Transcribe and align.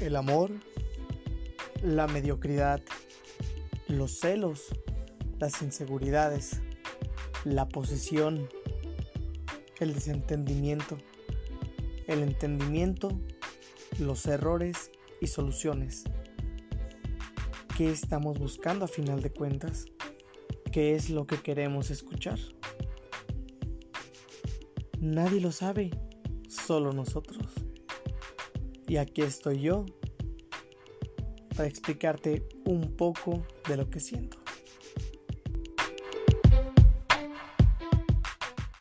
el 0.00 0.16
amor, 0.16 0.52
la 1.82 2.06
mediocridad, 2.06 2.80
los 3.88 4.18
celos, 4.18 4.66
las 5.38 5.60
inseguridades, 5.62 6.60
la 7.44 7.68
posesión, 7.68 8.48
el 9.80 9.94
desentendimiento, 9.94 10.98
el 12.06 12.22
entendimiento, 12.22 13.20
los 13.98 14.26
errores 14.26 14.90
y 15.20 15.26
soluciones. 15.26 16.04
¿Qué 17.76 17.90
estamos 17.90 18.38
buscando 18.38 18.84
a 18.84 18.88
final 18.88 19.22
de 19.22 19.30
cuentas? 19.30 19.86
¿Qué 20.72 20.94
es 20.94 21.10
lo 21.10 21.26
que 21.26 21.36
queremos 21.36 21.90
escuchar? 21.90 22.38
Nadie 25.00 25.40
lo 25.40 25.52
sabe, 25.52 25.90
solo 26.48 26.92
nosotros. 26.92 27.46
Y 28.88 28.96
aquí 28.96 29.20
estoy 29.20 29.60
yo 29.60 29.84
para 31.54 31.68
explicarte 31.68 32.48
un 32.64 32.96
poco 32.96 33.46
de 33.68 33.76
lo 33.76 33.90
que 33.90 34.00
siento. 34.00 34.47